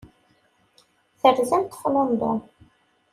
Terzamt 1.19 1.73
ɣef 1.79 1.83
London. 1.93 2.39